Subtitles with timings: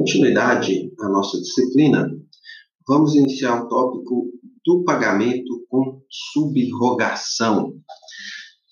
[0.00, 2.10] continuidade à nossa disciplina,
[2.88, 4.30] vamos iniciar o tópico
[4.64, 7.74] do pagamento com subrogação.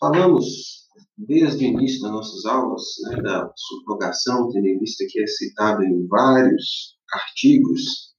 [0.01, 0.87] Falamos
[1.19, 5.85] desde o início das nossas aulas né, da subrogação, tendo em vista que é citado
[5.85, 8.15] em vários artigos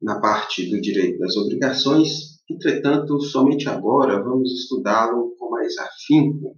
[0.00, 6.56] na parte do direito das obrigações, entretanto, somente agora vamos estudá-lo com mais afinco.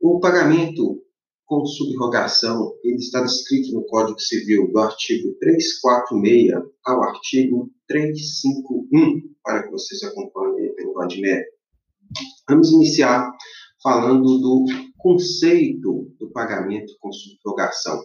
[0.00, 1.02] O pagamento
[1.50, 6.52] com subrogação, ele está descrito no Código Civil do artigo 346
[6.84, 11.44] ao artigo 351, para que vocês acompanhem pelo Vladimir.
[12.48, 13.28] Vamos iniciar
[13.82, 14.64] falando do
[15.00, 18.00] conceito do pagamento com subrogação.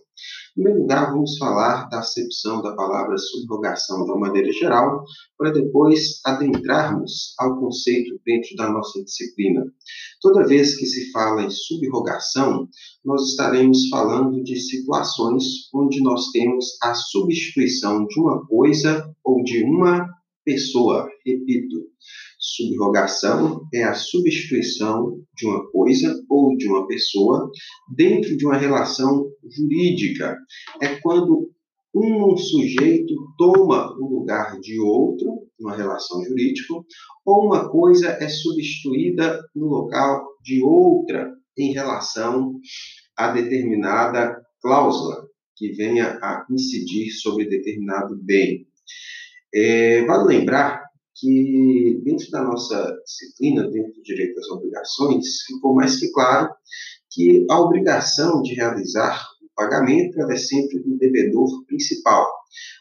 [0.57, 5.03] Em primeiro lugar, vamos falar da acepção da palavra subrogação de uma maneira geral,
[5.37, 9.65] para depois adentrarmos ao conceito dentro da nossa disciplina.
[10.21, 12.67] Toda vez que se fala em subrogação,
[13.03, 19.63] nós estaremos falando de situações onde nós temos a substituição de uma coisa ou de
[19.63, 20.09] uma
[20.45, 21.09] pessoa.
[21.25, 21.87] Repito,
[22.37, 27.49] subrogação é a substituição de uma coisa ou de uma pessoa
[27.95, 30.37] dentro de uma relação jurídica.
[30.81, 31.49] É quando
[31.95, 36.73] um sujeito toma o lugar de outro, numa relação jurídica,
[37.25, 42.59] ou uma coisa é substituída no local de outra em relação
[43.17, 48.67] a determinada cláusula que venha a incidir sobre determinado bem.
[49.53, 50.84] É, vale lembrar
[51.15, 56.49] que, dentro da nossa disciplina, dentro do direito às obrigações, ficou mais que claro
[57.09, 62.27] que a obrigação de realizar o pagamento é sempre do devedor principal.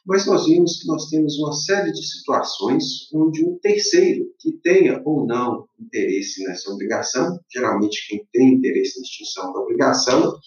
[0.07, 5.01] Mas nós vimos que nós temos uma série de situações onde um terceiro que tenha
[5.05, 10.39] ou não interesse nessa obrigação, geralmente quem tem interesse na extinção da obrigação,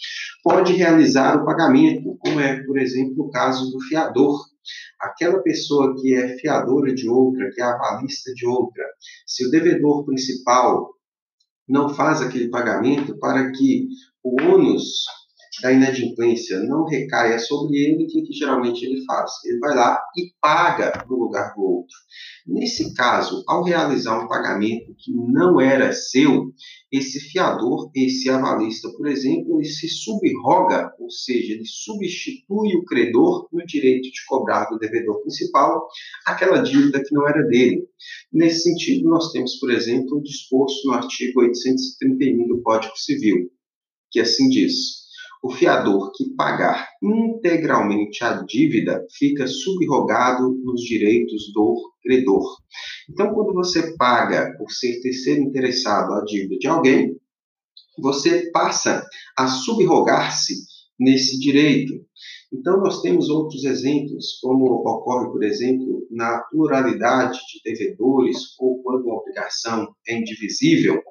[0.44, 4.40] pode realizar o pagamento, como é, por exemplo, o caso do fiador,
[5.00, 8.84] aquela pessoa que é fiadora de outra, que é avalista de outra,
[9.25, 10.94] se o devedor principal
[11.68, 13.88] não faz aquele pagamento para que
[14.24, 15.06] o ônus
[15.62, 19.31] da inadimplência não recaia sobre ele, o que, que, geralmente ele faz?
[19.45, 21.95] Ele vai lá e paga no lugar do outro.
[22.45, 26.53] Nesse caso, ao realizar um pagamento que não era seu,
[26.91, 33.50] esse fiador, esse avalista, por exemplo, ele se subroga, ou seja, ele substitui o credor
[33.51, 35.88] no direito de cobrar do devedor principal
[36.25, 37.84] aquela dívida que não era dele.
[38.31, 43.51] Nesse sentido, nós temos, por exemplo, o disposto no artigo 831 do Código Civil,
[44.12, 45.06] que assim diz:
[45.44, 52.58] o fiador que pagar integralmente a dívida fica subrogado nos direitos do credor.
[53.09, 57.16] Então, quando você paga por ser terceiro interessado a dívida de alguém,
[58.00, 59.06] você passa
[59.38, 61.94] a subrogar-se nesse direito.
[62.52, 69.06] Então, nós temos outros exemplos, como ocorre, por exemplo, na pluralidade de devedores ou quando
[69.06, 71.02] uma obrigação é indivisível.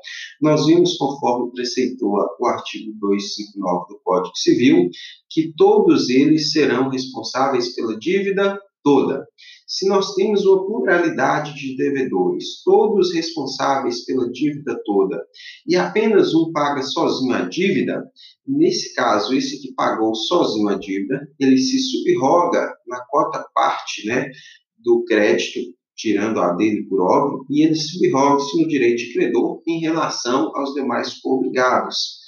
[0.40, 4.88] Nós vimos, conforme preceitua o artigo 259 do Código Civil,
[5.30, 9.26] que todos eles serão responsáveis pela dívida toda.
[9.66, 15.20] Se nós temos uma pluralidade de devedores, todos responsáveis pela dívida toda,
[15.66, 18.00] e apenas um paga sozinho a dívida,
[18.46, 24.30] nesse caso, esse que pagou sozinho a dívida, ele se subroga na cota parte né,
[24.78, 25.58] do crédito,
[25.96, 30.74] tirando a dele por óbvio, e ele subroga-se no direito de credor em relação aos
[30.74, 32.20] demais obrigados.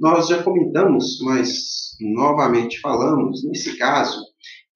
[0.00, 4.24] Nós já comentamos, mas novamente falamos, nesse caso,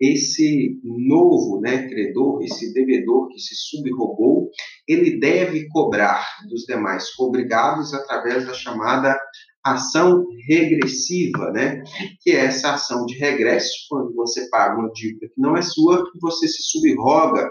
[0.01, 4.51] esse novo né, credor, esse devedor que se subrogou,
[4.89, 9.19] ele deve cobrar dos demais obrigados através da chamada
[9.63, 11.83] ação regressiva, né?
[12.23, 16.03] Que é essa ação de regresso, quando você paga uma dívida que não é sua,
[16.21, 17.51] você se subroga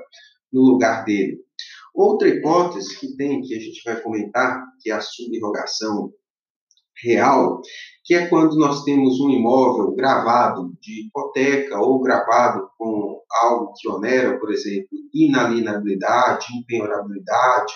[0.52, 1.38] no lugar dele.
[1.94, 6.12] Outra hipótese que tem, que a gente vai comentar, que é a subrogação
[7.04, 7.62] real,
[8.04, 13.88] que é quando nós temos um imóvel gravado de hipoteca ou gravado com algo que
[13.88, 17.74] onera, por exemplo, inalienabilidade, impenhorabilidade,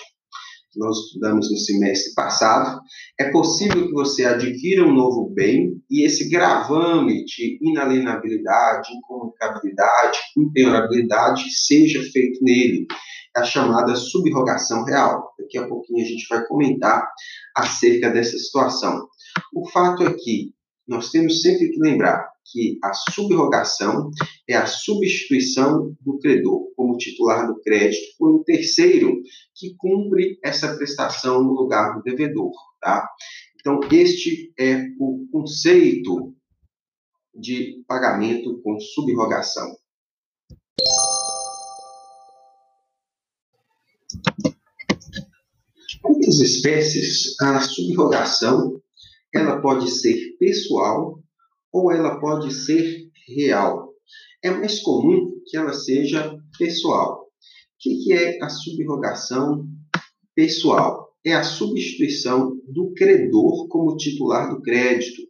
[0.73, 2.81] que nós estudamos no semestre passado,
[3.19, 11.43] é possível que você adquira um novo bem e esse gravame de inalienabilidade, incomunicabilidade, impenhorabilidade
[11.51, 12.87] seja feito nele.
[13.35, 15.33] É a chamada subrogação real.
[15.39, 17.07] Daqui a pouquinho a gente vai comentar
[17.55, 19.07] acerca dessa situação.
[19.53, 20.53] O fato é que
[20.87, 24.11] nós temos sempre que lembrar que a subrogação
[24.47, 29.21] é a substituição do credor como titular do crédito por um terceiro
[29.55, 32.51] que cumpre essa prestação no lugar do devedor,
[32.81, 33.07] tá?
[33.59, 36.35] Então, este é o conceito
[37.33, 39.73] de pagamento com subrogação.
[46.03, 48.82] Muitas espécies, a subrogação
[49.33, 51.19] ela pode ser pessoal
[51.71, 53.93] ou ela pode ser real.
[54.43, 57.23] É mais comum que ela seja pessoal.
[57.23, 57.27] O
[57.79, 59.65] que é a subrogação
[60.35, 61.09] pessoal?
[61.25, 65.21] É a substituição do credor como titular do crédito.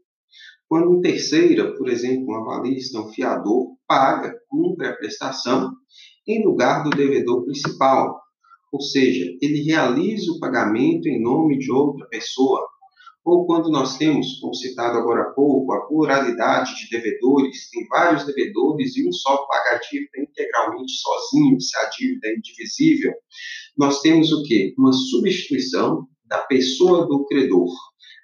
[0.67, 5.71] Quando um terceiro, por exemplo, um avalista, um fiador, paga, cumpre a prestação
[6.27, 8.19] em lugar do devedor principal,
[8.71, 12.67] ou seja, ele realiza o pagamento em nome de outra pessoa,
[13.25, 18.25] ou quando nós temos, como citado agora há pouco, a pluralidade de devedores, tem vários
[18.25, 23.13] devedores e um só paga a dívida integralmente sozinho, se a dívida é indivisível,
[23.77, 24.73] nós temos o quê?
[24.77, 27.69] Uma substituição da pessoa do credor.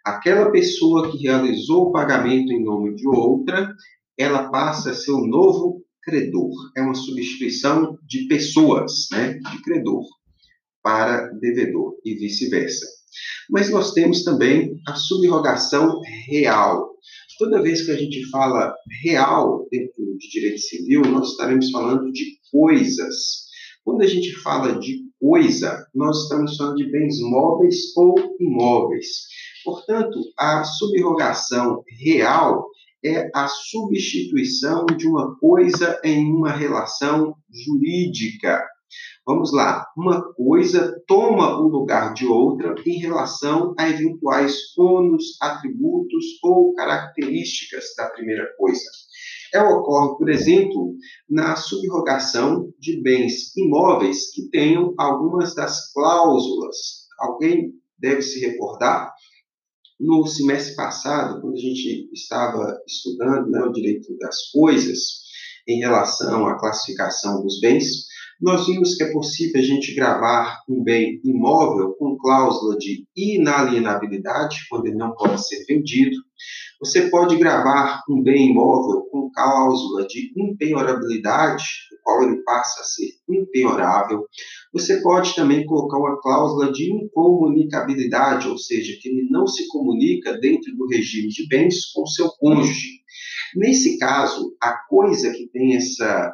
[0.05, 3.73] Aquela pessoa que realizou o pagamento em nome de outra,
[4.17, 6.51] ela passa a ser o novo credor.
[6.75, 10.03] É uma substituição de pessoas, né, de credor
[10.81, 12.98] para devedor e vice-versa.
[13.49, 16.89] Mas nós temos também a subrogação real.
[17.37, 18.73] Toda vez que a gente fala
[19.03, 23.47] real dentro de direito civil, nós estaremos falando de coisas.
[23.83, 29.07] Quando a gente fala de coisa, nós estamos falando de bens móveis ou imóveis.
[29.63, 32.65] Portanto, a subrogação real
[33.03, 38.61] é a substituição de uma coisa em uma relação jurídica.
[39.25, 46.25] Vamos lá, uma coisa toma o lugar de outra em relação a eventuais ônus, atributos
[46.43, 48.83] ou características da primeira coisa.
[49.53, 50.95] Ela ocorre, por exemplo,
[51.29, 57.07] na subrogação de bens imóveis que tenham algumas das cláusulas.
[57.19, 59.13] Alguém deve se recordar?
[59.99, 65.19] No semestre passado, quando a gente estava estudando né, o direito das coisas
[65.67, 68.07] em relação à classificação dos bens,
[68.41, 74.59] nós vimos que é possível a gente gravar um bem imóvel com cláusula de inalienabilidade,
[74.69, 76.15] quando ele não pode ser vendido.
[76.79, 82.85] Você pode gravar um bem imóvel com cláusula de impenhorabilidade, no qual ele passa a
[82.85, 84.25] ser impenhorável.
[84.71, 90.37] Você pode também colocar uma cláusula de incomunicabilidade, ou seja, que ele não se comunica
[90.39, 92.99] dentro do regime de bens com seu cônjuge.
[93.55, 96.33] Nesse caso, a coisa que tem essa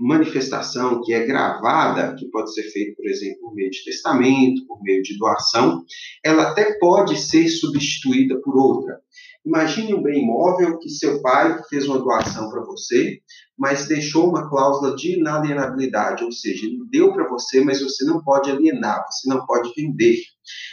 [0.00, 4.82] manifestação que é gravada, que pode ser feita, por exemplo, por meio de testamento, por
[4.82, 5.84] meio de doação,
[6.24, 8.98] ela até pode ser substituída por outra.
[9.44, 13.18] Imagine um bem imóvel que seu pai fez uma doação para você,
[13.58, 18.22] mas deixou uma cláusula de inalienabilidade, ou seja, ele deu para você, mas você não
[18.22, 20.16] pode alienar, você não pode vender.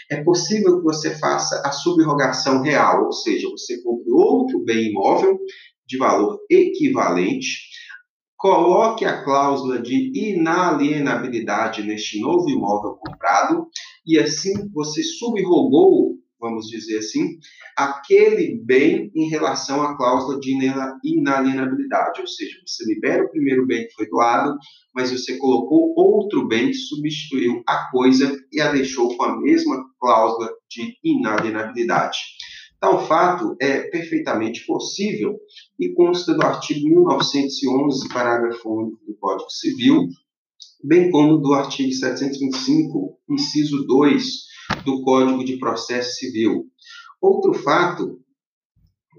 [0.10, 5.38] É possível que você faça a subrogação real, ou seja, você compre outro bem imóvel
[5.86, 7.68] de valor equivalente,
[8.38, 13.68] coloque a cláusula de inalienabilidade neste novo imóvel comprado
[14.06, 17.40] e assim você subrogou, vamos dizer assim,
[17.76, 20.56] aquele bem em relação à cláusula de
[21.04, 24.56] inalienabilidade, ou seja, você libera o primeiro bem que foi doado,
[24.94, 29.84] mas você colocou outro bem que substituiu a coisa e a deixou com a mesma
[30.00, 32.18] cláusula de inalienabilidade.
[32.80, 35.36] Tal fato é perfeitamente possível
[35.80, 40.08] e consta do artigo 1911, parágrafo único do Código Civil,
[40.84, 44.24] bem como do artigo 725, inciso 2
[44.86, 46.66] do Código de Processo Civil.
[47.20, 48.20] Outro fato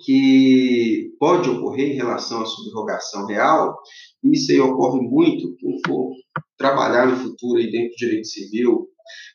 [0.05, 3.77] que pode ocorrer em relação à subrogação real,
[4.23, 6.13] e isso aí ocorre muito, quem for
[6.57, 8.89] trabalhar no futuro aí dentro do direito civil,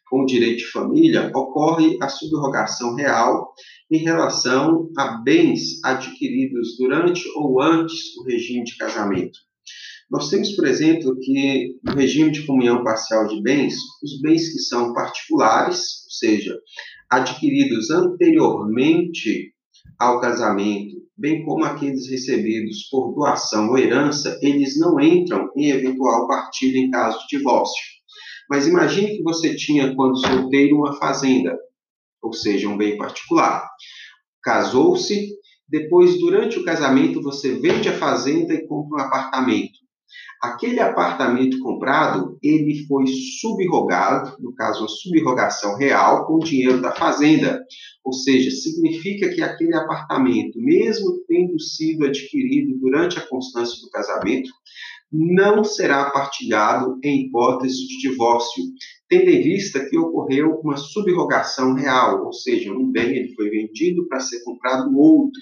[0.10, 3.54] com direito de família, ocorre a subrogação real
[3.92, 9.40] em relação a bens adquiridos durante ou antes do regime de casamento.
[10.10, 14.60] Nós temos, por exemplo, que no regime de comunhão parcial de bens, os bens que
[14.60, 16.56] são particulares, ou seja,
[17.10, 19.54] adquiridos anteriormente
[20.00, 26.28] ao casamento, bem como aqueles recebidos por doação ou herança, eles não entram em eventual
[26.28, 27.93] partilha em caso de divórcio.
[28.50, 31.58] Mas imagine que você tinha, quando solteiro, uma fazenda
[32.24, 33.70] ou seja, um bem particular.
[34.42, 35.34] Casou-se,
[35.68, 39.84] depois, durante o casamento, você vende a fazenda e compra um apartamento.
[40.42, 43.06] Aquele apartamento comprado, ele foi
[43.40, 47.64] subrogado, no caso, uma subrogação real, com o dinheiro da fazenda.
[48.04, 54.52] Ou seja, significa que aquele apartamento, mesmo tendo sido adquirido durante a constância do casamento,
[55.14, 58.64] não será partilhado em hipótese de divórcio,
[59.08, 64.08] tendo em vista que ocorreu uma subrogação real, ou seja, um bem ele foi vendido
[64.08, 65.40] para ser comprado outro.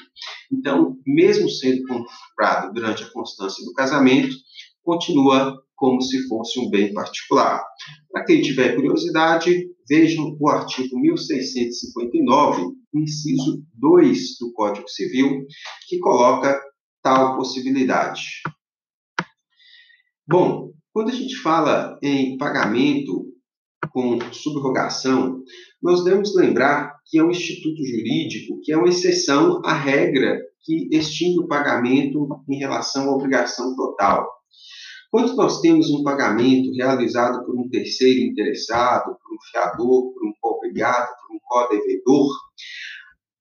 [0.51, 4.35] Então, mesmo sendo comprado durante a constância do casamento,
[4.83, 7.63] continua como se fosse um bem particular.
[8.11, 15.45] Para quem tiver curiosidade, vejam o artigo 1659, inciso 2 do Código Civil,
[15.87, 16.61] que coloca
[17.01, 18.21] tal possibilidade.
[20.31, 23.25] Bom, quando a gente fala em pagamento
[23.91, 25.43] com subrogação,
[25.83, 30.87] nós devemos lembrar que é um instituto jurídico que é uma exceção à regra que
[30.89, 34.25] extingue o pagamento em relação à obrigação total.
[35.11, 40.31] Quando nós temos um pagamento realizado por um terceiro interessado, por um fiador, por um
[40.39, 42.31] co-obrigado, por um co-devedor,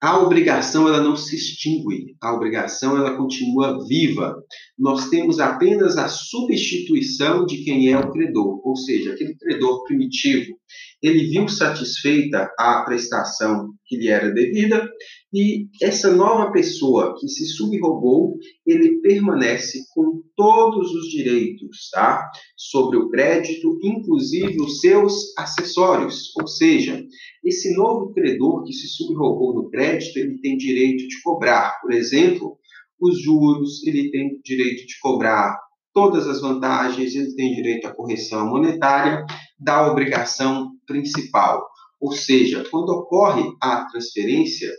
[0.03, 4.43] a obrigação ela não se extingue, a obrigação ela continua viva.
[4.81, 10.57] Nós temos apenas a substituição de quem é o credor, ou seja, aquele credor primitivo,
[11.03, 14.89] ele viu satisfeita a prestação que lhe era devida
[15.33, 22.31] e essa nova pessoa que se subrogou, ele permanece com todos os direitos, tá?
[22.57, 27.05] Sobre o crédito, inclusive os seus acessórios, ou seja,
[27.45, 32.59] esse novo credor que se subrogou no crédito, ele tem direito de cobrar, por exemplo,
[33.01, 35.59] os juros, ele tem direito de cobrar
[35.93, 39.25] todas as vantagens, ele tem direito à correção monetária
[39.59, 41.67] da obrigação principal.
[42.01, 44.71] Ou seja, quando ocorre a transferência,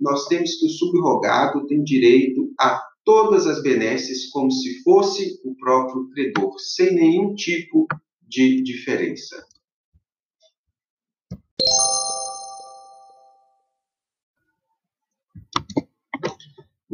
[0.00, 5.54] nós temos que o subrogado tem direito a todas as benesses como se fosse o
[5.56, 7.86] próprio credor, sem nenhum tipo
[8.26, 9.44] de diferença.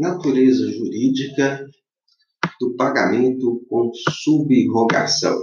[0.01, 1.69] Natureza jurídica
[2.59, 5.39] do pagamento com subrogação.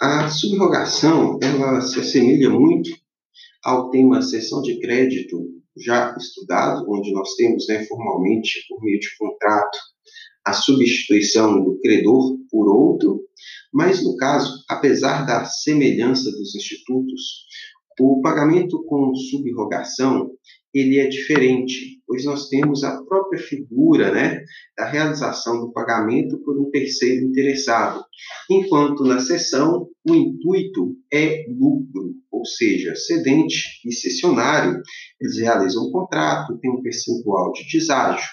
[0.00, 2.90] A subrogação, ela se assemelha muito
[3.62, 5.38] ao tema sessão de crédito
[5.78, 9.78] já estudado, onde nós temos né, formalmente, por meio de contrato,
[10.44, 13.20] a substituição do credor por outro,
[13.72, 17.46] mas no caso, apesar da semelhança dos institutos,
[18.00, 20.32] o pagamento com subrogação
[20.74, 24.42] ele é diferente, pois nós temos a própria figura né,
[24.76, 28.04] da realização do pagamento por um terceiro interessado,
[28.50, 34.80] enquanto na sessão o intuito é lucro, ou seja, cedente e cessionário,
[35.20, 38.28] eles realizam um contrato, tem um percentual de deságio.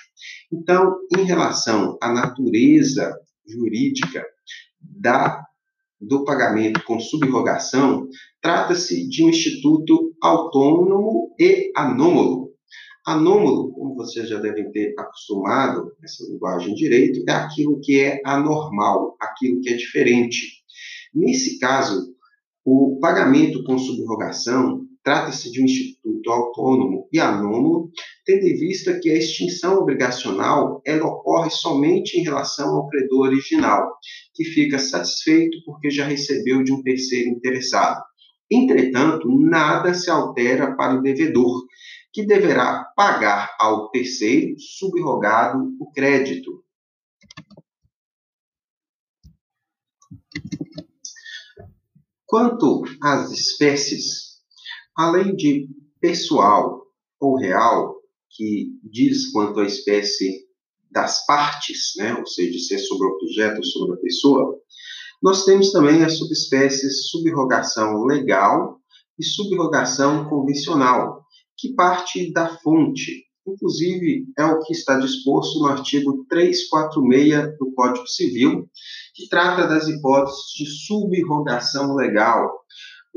[0.52, 3.14] Então, em relação à natureza
[3.46, 4.26] jurídica
[4.82, 5.44] da
[6.00, 8.08] do pagamento com subrogação,
[8.42, 12.52] trata-se de um instituto autônomo e anômalo.
[13.06, 18.22] Anômalo, como vocês já devem ter acostumado nessa linguagem de direito, é aquilo que é
[18.26, 20.58] anormal, aquilo que é diferente.
[21.14, 22.14] Nesse caso,
[22.66, 27.90] o pagamento com subrogação Trata-se de um instituto autônomo e anônimo,
[28.26, 33.90] tendo em vista que a extinção obrigacional ela ocorre somente em relação ao credor original,
[34.36, 38.04] que fica satisfeito porque já recebeu de um terceiro interessado.
[38.52, 41.66] Entretanto, nada se altera para o devedor,
[42.12, 46.52] que deverá pagar ao terceiro subrogado o crédito.
[52.26, 54.28] Quanto às espécies
[54.98, 55.70] Além de
[56.02, 56.82] pessoal
[57.20, 57.96] ou real,
[58.32, 60.48] que diz quanto à espécie
[60.90, 64.60] das partes, né, ou seja, se é sobre o objeto ou sobre a pessoa,
[65.22, 68.80] nós temos também as subespécies subrogação legal
[69.20, 71.24] e subrogação convencional,
[71.58, 73.26] que parte da fonte.
[73.48, 78.70] Inclusive, é o que está disposto no artigo 346 do Código Civil,
[79.16, 82.52] que trata das hipóteses de subrogação legal,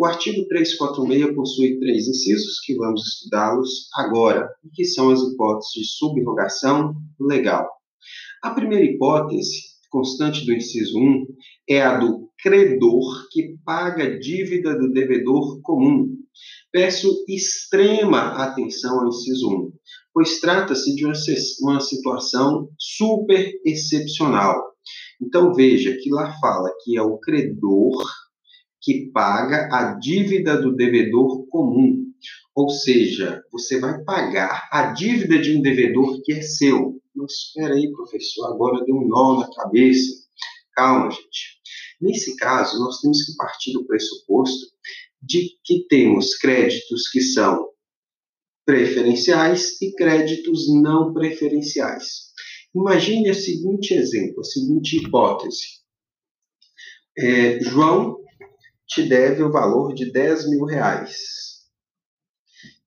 [0.00, 5.85] o artigo 346 possui três incisos que vamos estudá-los agora, que são as hipóteses de
[5.85, 7.69] subrogação legal.
[8.42, 9.59] A primeira hipótese,
[9.90, 11.26] constante do inciso 1,
[11.69, 16.16] é a do credor que paga dívida do devedor comum.
[16.73, 19.73] Peço extrema atenção ao inciso 1,
[20.14, 24.57] pois trata-se de uma situação super excepcional.
[25.21, 28.02] Então veja que lá fala que é o credor
[28.80, 32.06] que paga a dívida do devedor comum.
[32.54, 37.00] Ou seja, você vai pagar a dívida de um devedor que é seu.
[37.14, 40.25] Mas espera aí, professor, agora deu um nó na cabeça.
[40.75, 41.60] Calma, gente.
[42.00, 44.66] Nesse caso, nós temos que partir do pressuposto
[45.22, 47.68] de que temos créditos que são
[48.64, 52.30] preferenciais e créditos não preferenciais.
[52.75, 55.80] Imagine o seguinte exemplo, a seguinte hipótese.
[57.18, 58.16] É, João
[58.90, 61.61] te deve o valor de 10 mil reais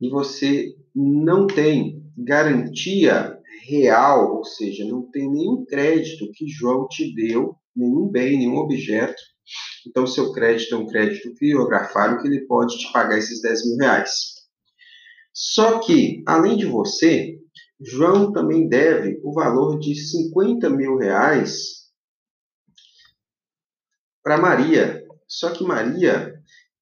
[0.01, 7.15] e você não tem garantia real, ou seja, não tem nenhum crédito que João te
[7.15, 9.21] deu, nenhum bem, nenhum objeto,
[9.87, 13.77] então seu crédito é um crédito criográfico que ele pode te pagar esses 10 mil
[13.77, 14.11] reais.
[15.33, 17.39] Só que, além de você,
[17.79, 21.83] João também deve o valor de 50 mil reais
[24.21, 25.02] para Maria.
[25.33, 26.39] Só que Maria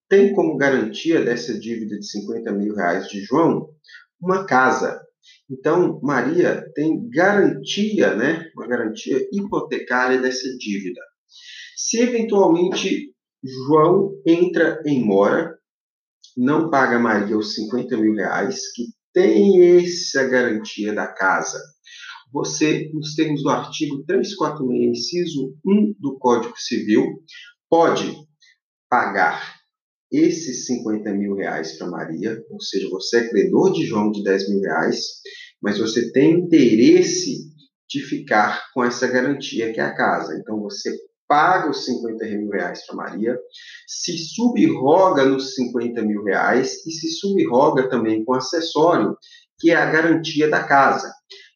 [0.10, 3.70] tem como garantia dessa dívida de 50 mil reais de João
[4.22, 5.02] uma casa.
[5.50, 11.00] Então, Maria tem garantia, né, uma garantia hipotecária dessa dívida.
[11.78, 15.58] Se eventualmente João entra em mora,
[16.36, 21.58] não paga Maria os 50 mil reais, que tem essa garantia da casa.
[22.34, 27.24] Você, nos termos do artigo 346, inciso 1 do Código Civil,
[27.70, 28.14] pode
[28.92, 29.62] pagar
[30.12, 34.50] esses 50 mil reais para Maria, ou seja, você é credor de João de 10
[34.50, 34.98] mil reais,
[35.62, 37.50] mas você tem interesse
[37.90, 40.38] de ficar com essa garantia que é a casa.
[40.38, 40.94] Então você
[41.30, 43.40] paga os 50 mil reais para Maria,
[43.88, 49.16] se subroga nos 50 mil reais e se subroga também com acessório,
[49.58, 51.10] que é a garantia da casa.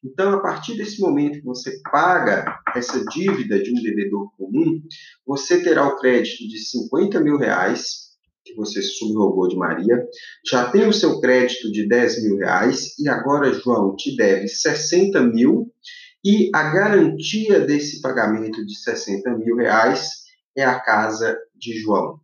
[0.06, 4.80] Então, a partir desse momento que você paga essa dívida de um devedor comum,
[5.26, 8.06] você terá o crédito de 50 mil reais,
[8.44, 10.06] que você subrogou de Maria,
[10.48, 15.20] já tem o seu crédito de 10 mil reais, e agora João te deve 60
[15.24, 15.74] mil,
[16.24, 22.20] e a garantia desse pagamento de 60 mil reais é a casa de João.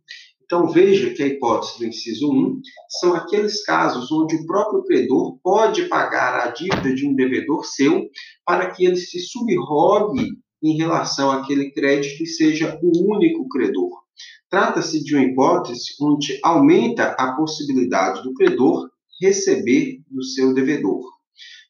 [0.52, 2.60] Então veja que a hipótese do inciso 1
[3.00, 8.06] são aqueles casos onde o próprio credor pode pagar a dívida de um devedor seu
[8.44, 10.28] para que ele se subrogue
[10.62, 14.02] em relação àquele crédito e seja o único credor.
[14.50, 18.90] Trata-se de uma hipótese onde aumenta a possibilidade do credor
[19.22, 21.00] receber do seu devedor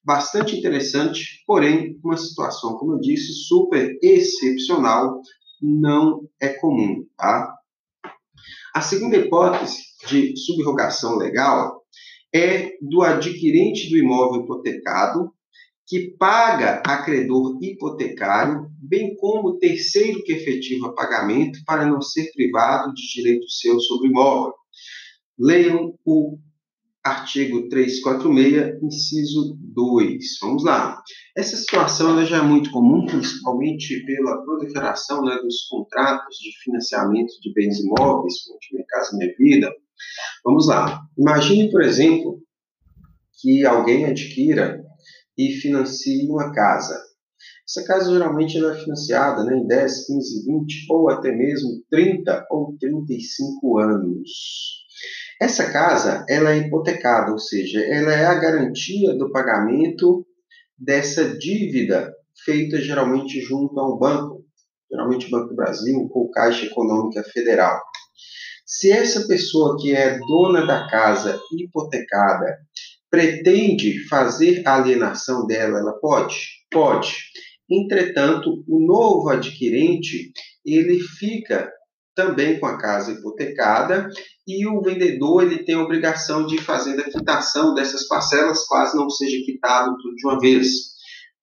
[0.04, 5.22] bastante interessante, porém, uma situação, como eu disse, super excepcional,
[5.60, 7.61] não é comum, tá?
[8.74, 11.82] A segunda hipótese de subrogação legal
[12.34, 15.30] é do adquirente do imóvel hipotecado
[15.86, 22.32] que paga a credor hipotecário, bem como o terceiro que efetiva pagamento para não ser
[22.32, 24.54] privado de direito seu sobre o imóvel.
[25.38, 26.38] Leiam o
[27.04, 30.24] artigo 346, inciso 2.
[30.40, 31.02] Vamos lá.
[31.36, 37.52] Essa situação já é muito comum, principalmente pela proliferação né, dos contratos de financiamento de
[37.52, 39.72] bens imóveis, como Minha Casa Minha Vida.
[40.44, 41.00] Vamos lá.
[41.18, 42.40] Imagine, por exemplo,
[43.40, 44.82] que alguém adquira
[45.36, 47.00] e financie uma casa.
[47.68, 52.46] Essa casa geralmente ela é financiada né, em 10, 15, 20 ou até mesmo 30
[52.50, 54.82] ou 35 anos.
[55.42, 60.24] Essa casa ela é hipotecada, ou seja, ela é a garantia do pagamento
[60.78, 64.44] dessa dívida feita geralmente junto a um banco,
[64.88, 67.82] geralmente o Banco do Brasil ou Caixa Econômica Federal.
[68.64, 72.58] Se essa pessoa que é dona da casa hipotecada
[73.10, 76.36] pretende fazer a alienação dela, ela pode?
[76.70, 77.16] Pode.
[77.68, 80.30] Entretanto, o novo adquirente,
[80.64, 81.68] ele fica
[82.14, 84.08] também com a casa hipotecada
[84.46, 89.08] e o vendedor ele tem a obrigação de fazer a quitação dessas parcelas, quase não
[89.08, 90.92] seja quitado tudo de uma vez.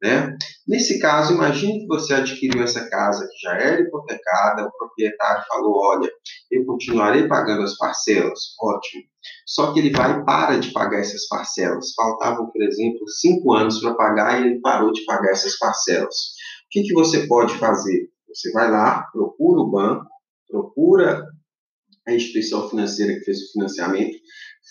[0.02, 0.34] Né?
[0.66, 5.76] Nesse caso, imagine que você adquiriu essa casa que já era hipotecada, o proprietário falou:
[5.76, 6.10] olha,
[6.50, 9.04] eu continuarei pagando as parcelas, ótimo.
[9.46, 11.94] Só que ele vai e para de pagar essas parcelas.
[11.94, 16.16] Faltavam, por exemplo, cinco anos para pagar e ele parou de pagar essas parcelas.
[16.16, 18.10] O que, que você pode fazer?
[18.30, 20.06] Você vai lá, procura o banco,
[20.50, 21.24] procura
[22.08, 24.18] a instituição financeira que fez o financiamento,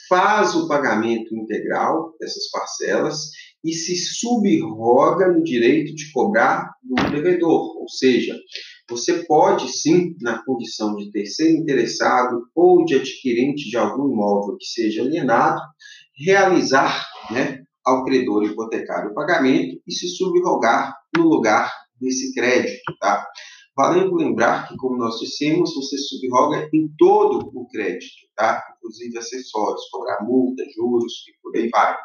[0.08, 3.30] faz o pagamento integral dessas parcelas
[3.64, 7.76] e se subroga no direito de cobrar do devedor.
[7.78, 8.36] Ou seja,
[8.88, 14.66] você pode sim, na condição de terceiro interessado ou de adquirente de algum imóvel que
[14.66, 15.60] seja alienado,
[16.16, 22.96] realizar né, ao credor hipotecário o pagamento e se subrogar no lugar desse crédito.
[23.00, 23.26] Tá?
[23.78, 28.60] Valendo lembrar que, como nós dissemos, você subroga em todo o crédito, tá?
[28.76, 31.96] inclusive acessórios, cobrar multa, juros e por aí vai.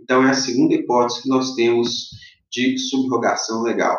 [0.00, 2.08] Então, é a segunda hipótese que nós temos
[2.50, 3.98] de subrogação legal.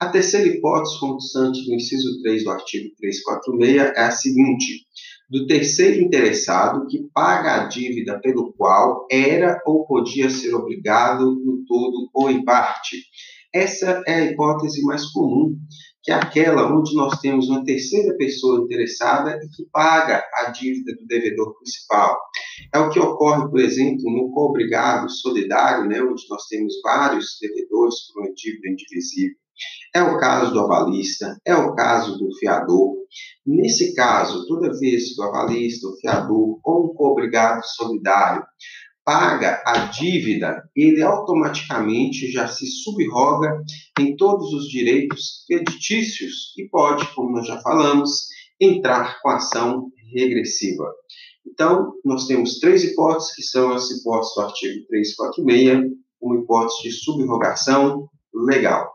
[0.00, 4.86] A terceira hipótese, constante do inciso 3 do artigo 346, é a seguinte:
[5.28, 11.62] do terceiro interessado que paga a dívida pelo qual era ou podia ser obrigado no
[11.66, 13.02] todo ou em parte.
[13.52, 15.58] Essa é a hipótese mais comum
[16.04, 20.94] que é aquela onde nós temos uma terceira pessoa interessada e que paga a dívida
[20.94, 22.14] do devedor principal.
[22.74, 27.94] É o que ocorre, por exemplo, no coobrigado solidário, né, onde nós temos vários devedores
[28.12, 29.36] por uma dívida indivisível.
[29.94, 32.96] É o caso do avalista, é o caso do fiador.
[33.46, 38.44] Nesse caso, toda vez que o avalista, o fiador ou um coobrigado solidário
[39.04, 43.62] paga a dívida, ele automaticamente já se subroga
[43.98, 48.28] em todos os direitos creditícios e pode, como nós já falamos,
[48.60, 50.90] entrar com ação regressiva.
[51.46, 56.92] Então, nós temos três hipóteses, que são as hipóteses do artigo 346, uma hipótese de
[56.92, 58.94] subrogação legal.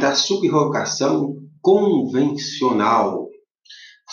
[0.00, 3.23] Da subrogação convencional,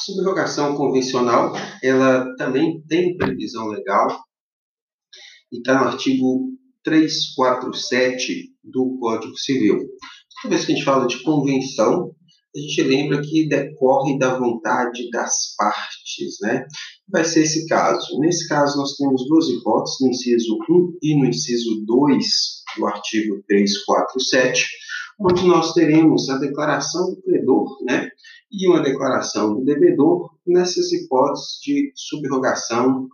[0.06, 4.08] subrogação convencional, ela também tem previsão legal
[5.52, 6.50] e está no artigo
[6.84, 9.80] 347 do Código Civil.
[10.42, 12.16] Toda vez que a gente fala de convenção,
[12.56, 16.66] a gente lembra que decorre da vontade das partes, né?
[17.08, 18.20] Vai ser esse caso.
[18.20, 22.26] Nesse caso, nós temos duas hipóteses, no inciso 1 e no inciso 2
[22.78, 24.66] do artigo 347,
[25.20, 28.10] onde nós teremos a declaração do credor, né?
[28.52, 33.08] E uma declaração do devedor nessas hipóteses de subrogação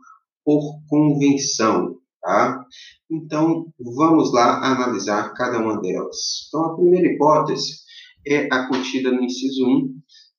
[0.43, 1.97] por convenção.
[2.21, 2.65] Tá?
[3.09, 6.47] Então, vamos lá analisar cada uma delas.
[6.47, 7.81] Então, a primeira hipótese
[8.25, 9.93] é a contida no inciso 1,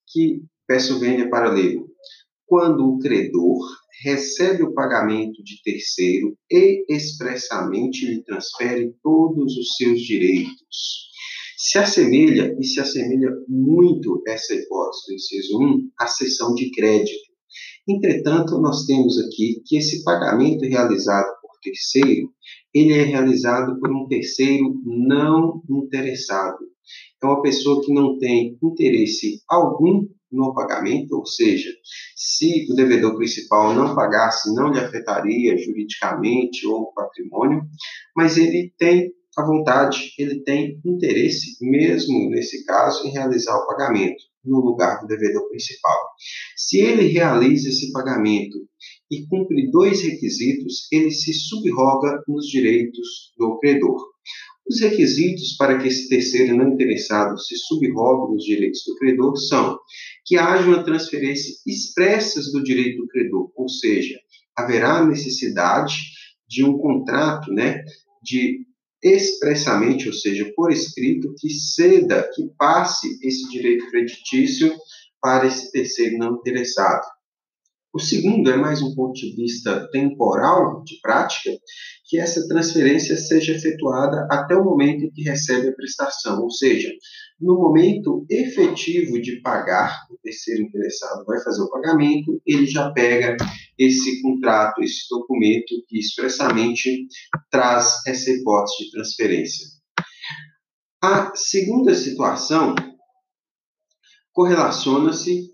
[0.08, 1.80] que peço vênia para ler.
[2.46, 3.58] Quando o credor
[4.02, 11.08] recebe o pagamento de terceiro e expressamente lhe transfere todos os seus direitos
[11.68, 17.28] se assemelha, e se assemelha muito essa hipótese do inciso 1, à cessão de crédito.
[17.87, 22.33] Entretanto, nós temos aqui que esse pagamento realizado por terceiro,
[22.72, 26.57] ele é realizado por um terceiro não interessado.
[27.22, 31.70] É uma pessoa que não tem interesse algum no pagamento, ou seja,
[32.16, 37.61] se o devedor principal não pagasse, não lhe afetaria juridicamente ou o patrimônio,
[38.16, 44.22] mas ele tem à vontade, ele tem interesse, mesmo nesse caso, em realizar o pagamento
[44.44, 45.98] no lugar do devedor principal.
[46.57, 48.59] Se ele realiza esse pagamento
[49.11, 54.03] e cumpre dois requisitos, ele se subroga nos direitos do credor.
[54.68, 59.79] Os requisitos para que esse terceiro não interessado se subrogue nos direitos do credor são
[60.27, 64.18] que haja uma transferência expressa do direito do credor, ou seja,
[64.55, 65.94] haverá necessidade
[66.46, 67.83] de um contrato, né,
[68.22, 68.67] de
[69.02, 74.74] expressamente, ou seja, por escrito, que ceda, que passe esse direito creditício
[75.20, 77.06] para esse terceiro não interessado.
[77.92, 81.51] O segundo é mais um ponto de vista temporal, de prática,
[82.05, 86.90] que essa transferência seja efetuada até o momento em que recebe a prestação, ou seja,
[87.40, 93.37] no momento efetivo de pagar, o terceiro interessado vai fazer o pagamento, ele já pega
[93.79, 97.07] esse contrato, esse documento que expressamente
[97.51, 99.66] traz essa hipótese de transferência.
[101.03, 102.74] A segunda situação
[104.33, 105.48] correlaciona-se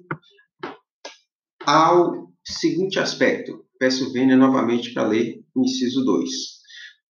[1.67, 3.65] ao seguinte aspecto.
[3.79, 6.31] Peço vênia novamente para ler o inciso 2.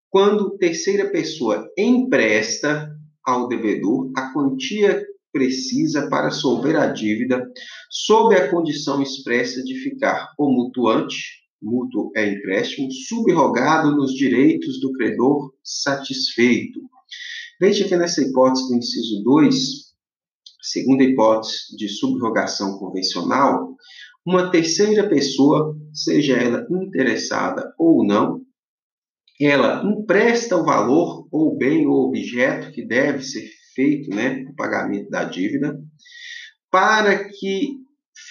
[0.10, 2.89] Quando terceira pessoa empresta
[3.24, 7.41] ao devedor a quantia precisa para solver a dívida,
[7.89, 14.91] sob a condição expressa de ficar o mutuante, mútuo é empréstimo, subrogado nos direitos do
[14.94, 16.82] credor satisfeito.
[17.60, 19.56] Veja que nessa hipótese do inciso 2,
[20.62, 23.76] segunda hipótese de subrogação convencional,
[24.26, 28.42] uma terceira pessoa, seja ela interessada ou não,
[29.40, 35.10] ela empresta o valor ou bem ou objeto que deve ser feito, né, o pagamento
[35.10, 35.80] da dívida,
[36.70, 37.82] para que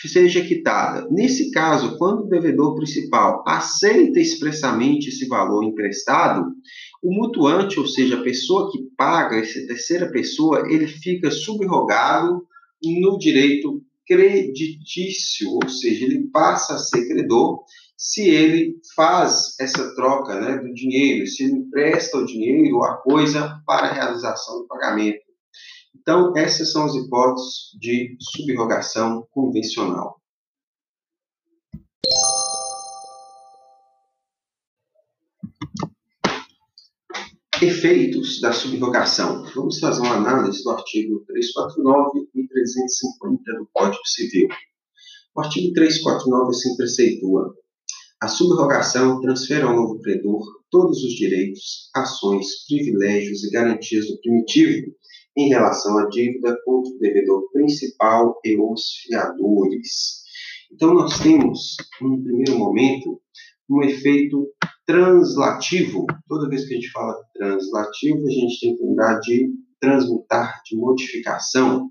[0.09, 1.09] seja quitada.
[1.11, 6.45] Nesse caso, quando o devedor principal aceita expressamente esse valor emprestado,
[7.03, 12.47] o mutuante, ou seja, a pessoa que paga, essa terceira pessoa, ele fica subrogado
[12.83, 17.63] no direito creditício, ou seja, ele passa a ser credor
[17.97, 22.97] se ele faz essa troca né, do dinheiro, se ele empresta o dinheiro ou a
[22.97, 25.21] coisa para a realização do pagamento.
[25.95, 30.20] Então, essas são as hipóteses de subrogação convencional.
[37.63, 39.45] Efeitos da subrogação.
[39.55, 44.49] Vamos fazer uma análise do artigo 349 e 350 do Código Civil.
[45.35, 47.55] O artigo 349 assim preceitua
[48.23, 54.93] a subrogação transfere ao novo credor todos os direitos, ações, privilégios e garantias do primitivo
[55.39, 60.21] em relação à dívida contra o devedor principal e os fiadores.
[60.71, 63.23] Então, nós temos, num primeiro momento,
[63.71, 64.47] um efeito
[64.91, 66.05] translativo.
[66.29, 69.51] Toda vez que a gente fala translativo, a gente tem que lembrar de
[69.81, 71.89] transmutar, de modificação.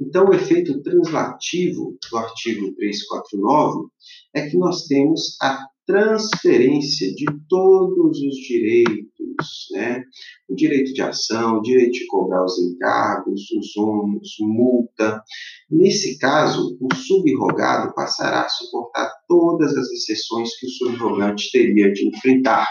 [0.00, 3.86] Então, o efeito translativo do artigo 349
[4.34, 10.02] é que nós temos a transferência de todos os direitos, né?
[10.48, 15.22] O direito de ação, o direito de cobrar os encargos, os ônus, multa.
[15.70, 22.06] Nesse caso, o subrogado passará a suportar todas as exceções que o subrogante teria de
[22.08, 22.68] enfrentar.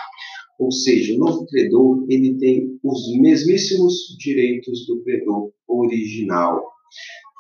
[0.60, 6.62] Ou seja, o novo credor ele tem os mesmíssimos direitos do credor original.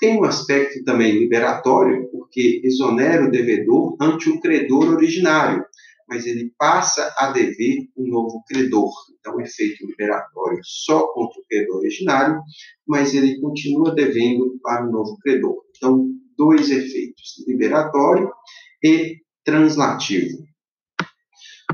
[0.01, 5.63] Tem um aspecto também liberatório, porque exonera o devedor ante o credor originário,
[6.09, 8.91] mas ele passa a dever o um novo credor.
[9.19, 12.41] Então, efeito liberatório só contra o credor originário,
[12.87, 15.61] mas ele continua devendo para o novo credor.
[15.77, 18.27] Então, dois efeitos, liberatório
[18.83, 20.43] e translativo.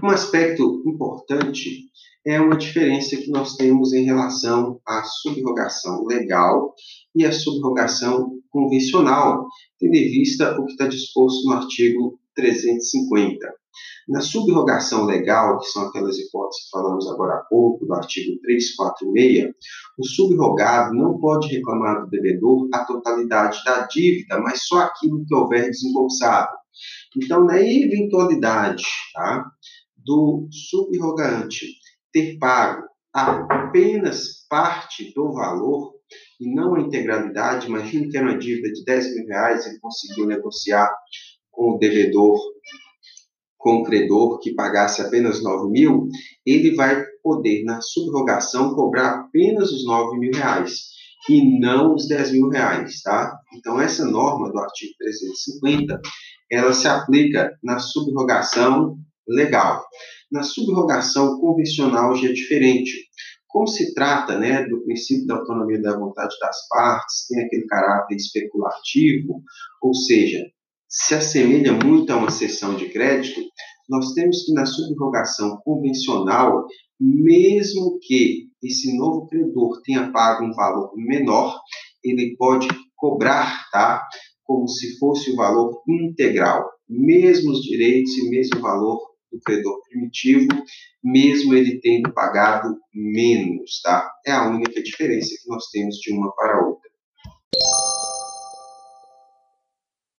[0.03, 1.85] Um aspecto importante
[2.27, 6.75] é uma diferença que nós temos em relação à subrogação legal
[7.15, 9.47] e à subrogação convencional,
[9.79, 13.47] tendo em vista o que está disposto no artigo 350.
[14.09, 19.53] Na subrogação legal, que são aquelas hipóteses que falamos agora há pouco, do artigo 346,
[19.97, 25.33] o subrogado não pode reclamar do devedor a totalidade da dívida, mas só aquilo que
[25.33, 26.51] houver desembolsado.
[27.15, 29.45] Então, na eventualidade tá,
[30.05, 31.67] do subrogante
[32.11, 35.93] ter pago apenas parte do valor
[36.39, 40.25] e não a integralidade, imagine que era uma dívida de 10 mil reais, ele conseguiu
[40.25, 40.89] negociar
[41.51, 42.39] com o devedor,
[43.57, 46.07] com o credor que pagasse apenas 9 mil,
[46.45, 50.95] ele vai poder, na subrogação, cobrar apenas os 9 mil reais
[51.27, 53.37] e não os 10 mil reais, tá?
[53.53, 55.99] Então, essa norma do artigo 350,
[56.49, 59.83] ela se aplica na subrogação legal.
[60.31, 63.07] Na subrogação convencional já é diferente.
[63.47, 68.15] Como se trata né, do princípio da autonomia da vontade das partes, tem aquele caráter
[68.15, 69.41] especulativo,
[69.81, 70.45] ou seja,
[70.89, 73.41] se assemelha muito a uma cessão de crédito,
[73.89, 76.65] nós temos que na subrogação convencional,
[76.99, 81.57] mesmo que esse novo credor tenha pago um valor menor,
[82.03, 84.05] ele pode cobrar, tá?
[84.43, 88.99] Como se fosse o valor integral, mesmos direitos e mesmo valor
[89.31, 90.47] do credor primitivo,
[91.03, 94.11] mesmo ele tendo pagado menos, tá?
[94.25, 96.89] É a única diferença que nós temos de uma para outra.